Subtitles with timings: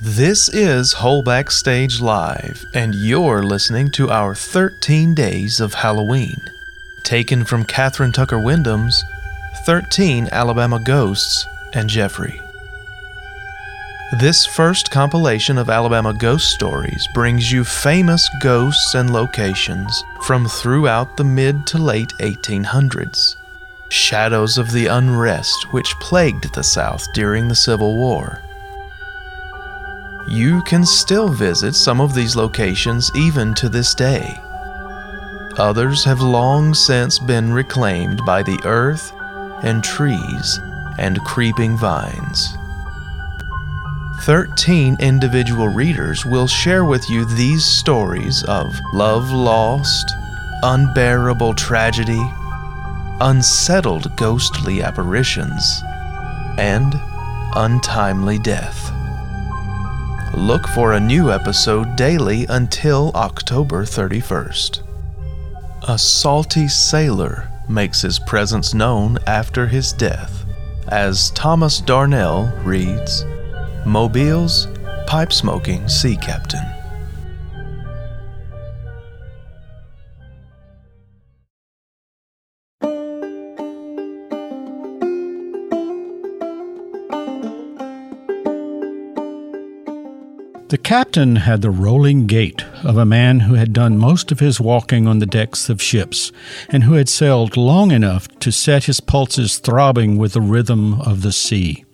[0.00, 6.40] This is Whole Backstage Live, and you're listening to our 13 Days of Halloween,
[7.02, 9.02] taken from Kathryn Tucker Windham's
[9.66, 12.40] 13 Alabama Ghosts and Jeffrey.
[14.20, 21.16] This first compilation of Alabama ghost stories brings you famous ghosts and locations from throughout
[21.16, 23.34] the mid to late 1800s.
[23.88, 28.44] Shadows of the unrest which plagued the South during the Civil War.
[30.30, 34.38] You can still visit some of these locations even to this day.
[35.56, 39.10] Others have long since been reclaimed by the earth
[39.62, 40.60] and trees
[40.98, 42.56] and creeping vines.
[44.22, 50.12] 13 individual readers will share with you these stories of love lost,
[50.62, 52.22] unbearable tragedy,
[53.20, 55.82] unsettled ghostly apparitions,
[56.58, 56.94] and
[57.54, 58.92] untimely death.
[60.38, 64.82] Look for a new episode daily until October 31st.
[65.88, 70.46] A salty sailor makes his presence known after his death,
[70.86, 73.24] as Thomas Darnell reads
[73.84, 74.68] Mobile's
[75.08, 76.64] pipe smoking sea captain.
[90.68, 94.60] The captain had the rolling gait of a man who had done most of his
[94.60, 96.30] walking on the decks of ships
[96.68, 101.22] and who had sailed long enough to set his pulses throbbing with the rhythm of
[101.22, 101.86] the sea.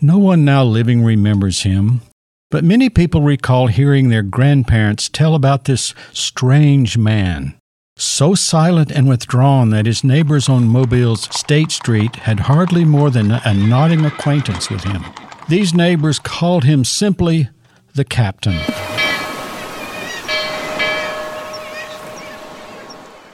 [0.00, 2.02] No one now living remembers him,
[2.48, 7.58] but many people recall hearing their grandparents tell about this strange man,
[7.96, 13.32] so silent and withdrawn that his neighbors on Mobile's State Street had hardly more than
[13.32, 15.04] a nodding acquaintance with him.
[15.48, 17.48] These neighbors called him simply
[17.94, 18.58] the captain.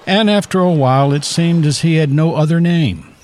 [0.07, 3.15] And after a while, it seemed as he had no other name.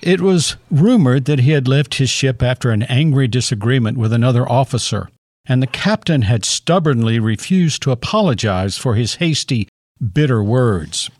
[0.00, 4.50] It was rumored that he had left his ship after an angry disagreement with another
[4.50, 5.10] officer,
[5.44, 9.68] and the captain had stubbornly refused to apologize for his hasty,
[10.12, 11.10] bitter words.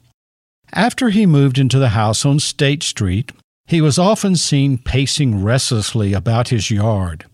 [0.72, 3.32] After he moved into the house on State Street,
[3.66, 7.26] he was often seen pacing restlessly about his yard.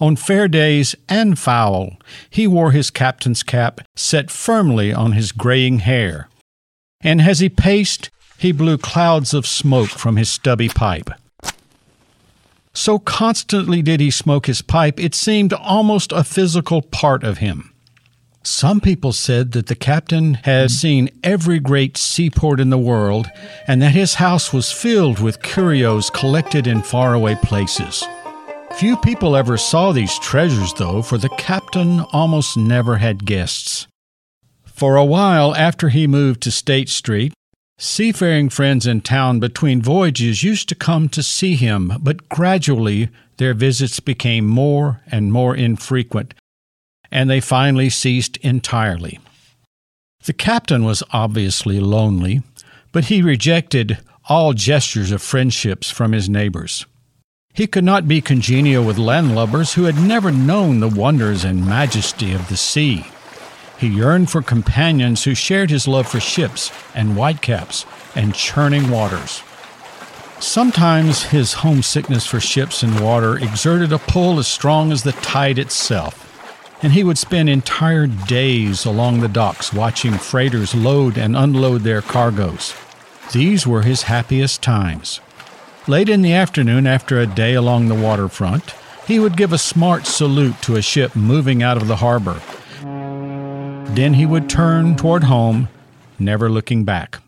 [0.00, 1.96] On fair days and foul,
[2.28, 6.28] he wore his captain's cap set firmly on his graying hair.
[7.00, 11.10] And as he paced, he blew clouds of smoke from his stubby pipe.
[12.72, 17.72] So constantly did he smoke his pipe, it seemed almost a physical part of him.
[18.42, 23.30] Some people said that the captain had seen every great seaport in the world
[23.68, 28.04] and that his house was filled with curios collected in faraway places.
[28.78, 33.86] Few people ever saw these treasures, though, for the captain almost never had guests.
[34.64, 37.32] For a while after he moved to State Street,
[37.78, 43.54] seafaring friends in town between voyages used to come to see him, but gradually their
[43.54, 46.34] visits became more and more infrequent,
[47.12, 49.20] and they finally ceased entirely.
[50.24, 52.42] The captain was obviously lonely,
[52.90, 53.98] but he rejected
[54.28, 56.86] all gestures of friendships from his neighbors.
[57.54, 62.32] He could not be congenial with landlubbers who had never known the wonders and majesty
[62.32, 63.06] of the sea.
[63.78, 69.44] He yearned for companions who shared his love for ships and whitecaps and churning waters.
[70.40, 75.60] Sometimes his homesickness for ships and water exerted a pull as strong as the tide
[75.60, 76.20] itself,
[76.82, 82.02] and he would spend entire days along the docks watching freighters load and unload their
[82.02, 82.74] cargoes.
[83.32, 85.20] These were his happiest times.
[85.86, 88.74] Late in the afternoon, after a day along the waterfront,
[89.06, 92.40] he would give a smart salute to a ship moving out of the harbor.
[93.94, 95.68] Then he would turn toward home,
[96.18, 97.20] never looking back.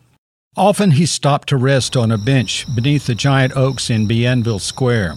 [0.56, 5.16] Often he stopped to rest on a bench beneath the giant oaks in Bienville Square.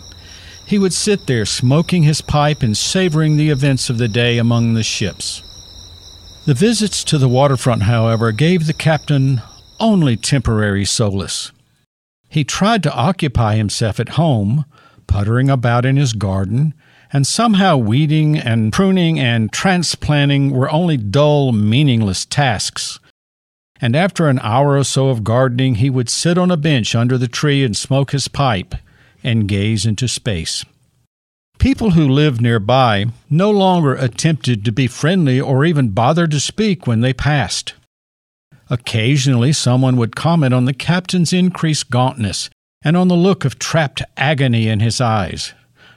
[0.67, 4.73] He would sit there smoking his pipe and savoring the events of the day among
[4.73, 5.41] the ships.
[6.46, 9.41] The visits to the waterfront, however, gave the captain
[9.79, 11.53] only temporary solace.
[12.29, 14.66] He tried to occupy himself at home,
[15.08, 16.76] puttering about in his garden,
[17.11, 22.99] and somehow weeding and pruning and transplanting were only dull, meaningless tasks.
[23.81, 27.17] And after an hour or so of gardening, he would sit on a bench under
[27.17, 28.76] the tree and smoke his pipe
[29.23, 30.64] and gaze into space.
[31.58, 36.85] People who lived nearby no longer attempted to be friendly or even bothered to speak
[36.85, 37.73] when they passed.
[38.69, 42.49] Occasionally, someone would comment on the captain's increased gauntness
[42.83, 45.53] and on the look of trapped agony in his eyes,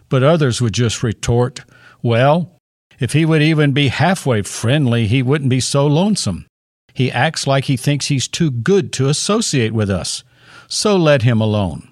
[0.08, 1.60] but others would just retort,
[2.02, 2.56] Well,
[2.98, 6.46] if he would even be halfway friendly, he wouldn't be so lonesome.
[6.94, 10.24] He acts like he thinks he's too good to associate with us,
[10.68, 11.88] so let him alone.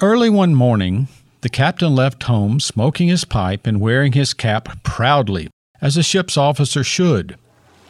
[0.00, 1.08] Early one morning,
[1.40, 5.48] the captain left home smoking his pipe and wearing his cap proudly,
[5.80, 7.36] as a ship's officer should.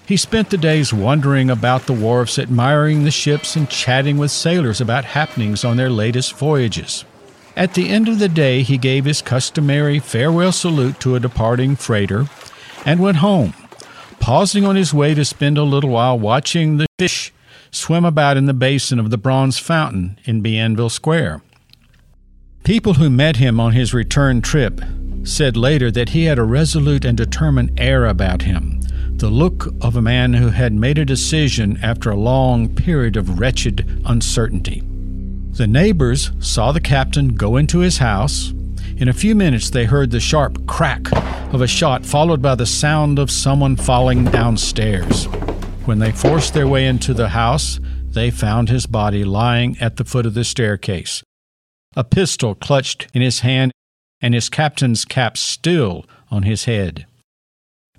[0.08, 4.80] He spent the days wandering about the wharves, admiring the ships and chatting with sailors
[4.80, 7.04] about happenings on their latest voyages.
[7.54, 11.76] At the end of the day, he gave his customary farewell salute to a departing
[11.76, 12.24] freighter
[12.86, 13.52] and went home,
[14.18, 17.30] pausing on his way to spend a little while watching the fish
[17.70, 21.42] swim about in the basin of the bronze fountain in Bienville Square.
[22.64, 24.80] People who met him on his return trip
[25.24, 28.67] said later that he had a resolute and determined air about him,
[29.18, 33.40] the look of a man who had made a decision after a long period of
[33.40, 34.82] wretched uncertainty.
[35.50, 38.52] The neighbors saw the captain go into his house.
[38.96, 41.10] In a few minutes, they heard the sharp crack
[41.52, 45.24] of a shot, followed by the sound of someone falling downstairs.
[45.84, 50.04] When they forced their way into the house, they found his body lying at the
[50.04, 51.24] foot of the staircase,
[51.96, 53.72] a pistol clutched in his hand,
[54.20, 57.06] and his captain's cap still on his head.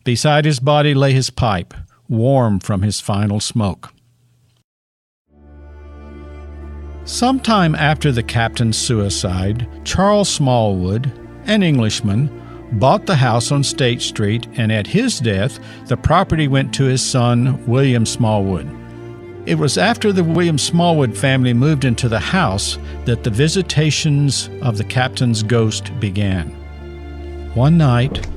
[0.09, 1.71] Beside his body lay his pipe,
[2.07, 3.93] warm from his final smoke.
[7.05, 11.11] Sometime after the captain's suicide, Charles Smallwood,
[11.45, 12.27] an Englishman,
[12.79, 17.05] bought the house on State Street, and at his death, the property went to his
[17.05, 18.67] son, William Smallwood.
[19.45, 24.79] It was after the William Smallwood family moved into the house that the visitations of
[24.79, 26.49] the captain's ghost began.
[27.53, 28.27] One night,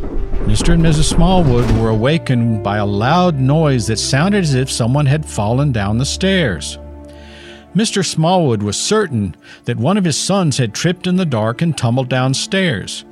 [0.47, 0.75] Mr.
[0.75, 1.05] and Mrs.
[1.05, 5.99] Smallwood were awakened by a loud noise that sounded as if someone had fallen down
[5.99, 6.79] the stairs.
[7.77, 8.05] Mr.
[8.05, 9.35] Smallwood was certain
[9.65, 13.05] that one of his sons had tripped in the dark and tumbled downstairs,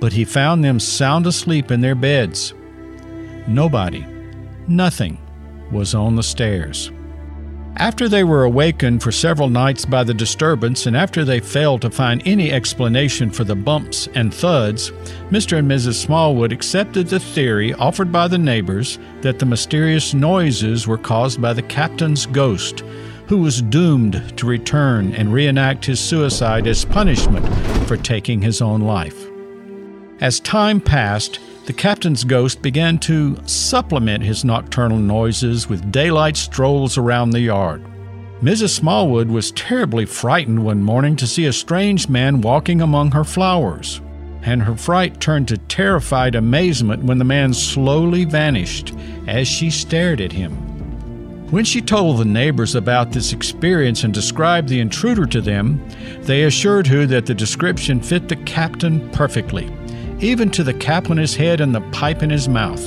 [0.00, 2.54] but he found them sound asleep in their beds.
[3.46, 4.04] Nobody,
[4.66, 5.18] nothing,
[5.70, 6.90] was on the stairs.
[7.76, 11.90] After they were awakened for several nights by the disturbance, and after they failed to
[11.90, 14.92] find any explanation for the bumps and thuds,
[15.30, 15.58] Mr.
[15.58, 15.94] and Mrs.
[15.94, 21.52] Smallwood accepted the theory offered by the neighbors that the mysterious noises were caused by
[21.52, 22.84] the captain's ghost,
[23.26, 27.44] who was doomed to return and reenact his suicide as punishment
[27.88, 29.26] for taking his own life.
[30.20, 36.98] As time passed, the captain's ghost began to supplement his nocturnal noises with daylight strolls
[36.98, 37.82] around the yard.
[38.42, 38.70] Mrs.
[38.70, 44.02] Smallwood was terribly frightened one morning to see a strange man walking among her flowers,
[44.42, 48.92] and her fright turned to terrified amazement when the man slowly vanished
[49.26, 50.52] as she stared at him.
[51.50, 55.80] When she told the neighbors about this experience and described the intruder to them,
[56.22, 59.70] they assured her that the description fit the captain perfectly
[60.24, 62.82] even to the cap on his head and the pipe in his mouth.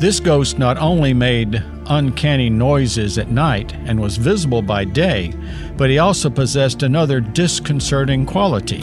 [0.00, 5.32] This ghost not only made uncanny noises at night and was visible by day,
[5.76, 8.82] but he also possessed another disconcerting quality.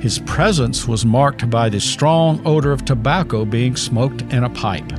[0.00, 4.90] His presence was marked by the strong odor of tobacco being smoked in a pipe.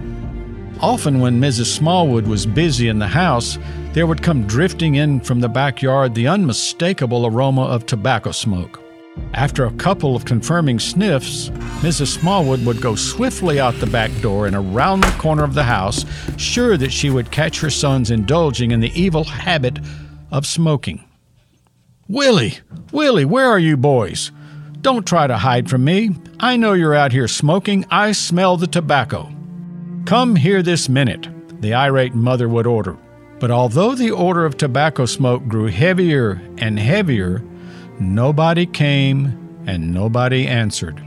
[0.79, 1.65] Often, when Mrs.
[1.65, 3.57] Smallwood was busy in the house,
[3.93, 8.79] there would come drifting in from the backyard the unmistakable aroma of tobacco smoke.
[9.33, 11.49] After a couple of confirming sniffs,
[11.81, 12.07] Mrs.
[12.19, 16.05] Smallwood would go swiftly out the back door and around the corner of the house,
[16.37, 19.79] sure that she would catch her sons indulging in the evil habit
[20.31, 21.03] of smoking.
[22.07, 22.59] Willie,
[22.91, 24.31] Willie, where are you boys?
[24.81, 26.15] Don't try to hide from me.
[26.39, 27.85] I know you're out here smoking.
[27.91, 29.29] I smell the tobacco.
[30.05, 31.27] Come here this minute,
[31.61, 32.97] the irate mother would order.
[33.39, 37.43] But although the odor of tobacco smoke grew heavier and heavier,
[37.99, 41.03] Nobody came and nobody answered.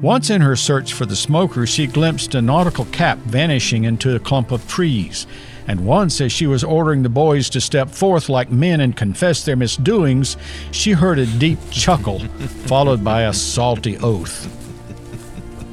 [0.00, 4.18] Once in her search for the smoker, she glimpsed a nautical cap vanishing into a
[4.18, 5.26] clump of trees.
[5.66, 9.44] And once, as she was ordering the boys to step forth like men and confess
[9.44, 10.36] their misdoings,
[10.70, 12.18] she heard a deep chuckle,
[12.66, 14.44] followed by a salty oath.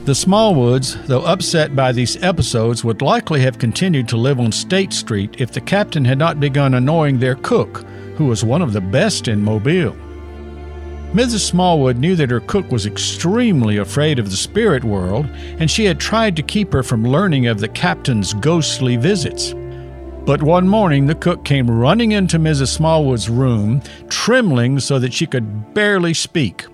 [0.05, 4.91] The Smallwoods, though upset by these episodes, would likely have continued to live on State
[4.91, 7.85] Street if the captain had not begun annoying their cook,
[8.17, 9.95] who was one of the best in Mobile.
[11.13, 11.41] Mrs.
[11.41, 15.27] Smallwood knew that her cook was extremely afraid of the spirit world,
[15.59, 19.53] and she had tried to keep her from learning of the captain's ghostly visits.
[20.25, 22.69] But one morning, the cook came running into Mrs.
[22.69, 26.65] Smallwood's room, trembling so that she could barely speak.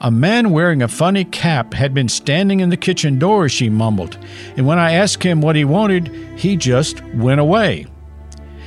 [0.00, 4.16] A man wearing a funny cap had been standing in the kitchen door, she mumbled,
[4.56, 7.86] and when I asked him what he wanted, he just went away.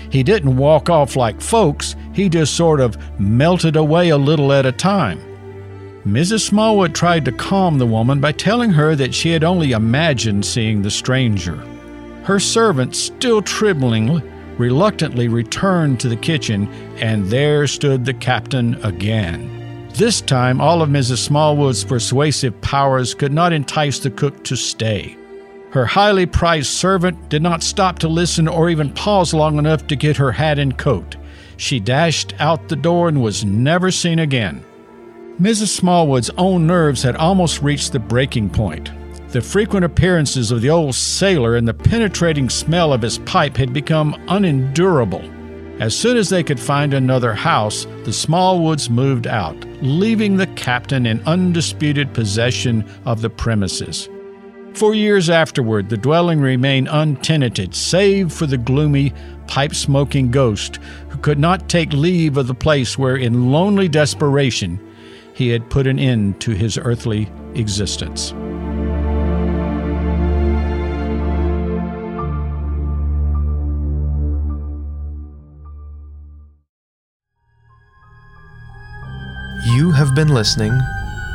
[0.10, 4.66] He didn't walk off like folks, he just sort of melted away a little at
[4.66, 5.20] a time.
[6.06, 6.42] Mrs.
[6.42, 10.82] Smallwood tried to calm the woman by telling her that she had only imagined seeing
[10.82, 11.58] the stranger.
[12.24, 14.22] Her servant, still trembling,
[14.58, 19.88] reluctantly returned to the kitchen, and there stood the captain again.
[19.94, 21.18] This time, all of Mrs.
[21.18, 25.18] Smallwood's persuasive powers could not entice the cook to stay.
[25.72, 29.96] Her highly prized servant did not stop to listen or even pause long enough to
[29.96, 31.16] get her hat and coat.
[31.58, 34.64] She dashed out the door and was never seen again.
[35.40, 35.68] Mrs.
[35.68, 38.92] Smallwood's own nerves had almost reached the breaking point.
[39.30, 43.72] The frequent appearances of the old sailor and the penetrating smell of his pipe had
[43.72, 45.24] become unendurable.
[45.80, 51.06] As soon as they could find another house, the Smallwoods moved out, leaving the captain
[51.06, 54.10] in undisputed possession of the premises.
[54.80, 59.14] For years afterward, the dwelling remained untenanted, save for the gloomy,
[59.46, 60.78] pipe smoking ghost
[61.10, 64.80] who could not take leave of the place where, in lonely desperation,
[65.34, 68.32] he had put an end to his earthly existence.
[79.76, 80.72] You have been listening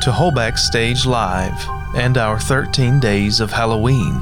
[0.05, 4.21] to Whole Backstage Live and our 13 Days of Halloween.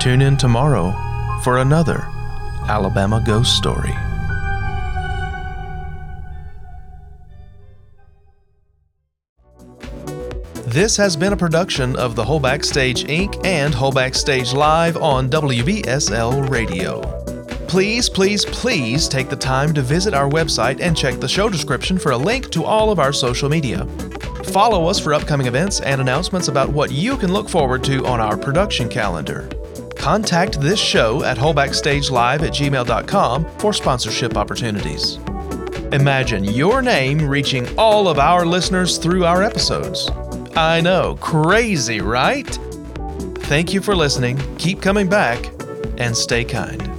[0.00, 0.90] Tune in tomorrow
[1.42, 1.98] for another
[2.66, 3.92] Alabama ghost story.
[10.64, 13.44] This has been a production of the Whole Backstage Inc.
[13.44, 17.02] and Whole Backstage Live on WBSL Radio.
[17.68, 21.98] Please, please, please take the time to visit our website and check the show description
[21.98, 23.86] for a link to all of our social media.
[24.52, 28.20] Follow us for upcoming events and announcements about what you can look forward to on
[28.20, 29.48] our production calendar.
[29.96, 35.16] Contact this show at wholebackstagelive at gmail.com for sponsorship opportunities.
[35.92, 40.10] Imagine your name reaching all of our listeners through our episodes.
[40.54, 42.46] I know, crazy, right?
[43.44, 45.50] Thank you for listening, keep coming back,
[45.96, 46.91] and stay kind.